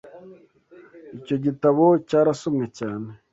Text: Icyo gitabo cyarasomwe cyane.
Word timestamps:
Icyo 1.17 1.35
gitabo 1.45 1.85
cyarasomwe 2.07 2.65
cyane. 2.77 3.09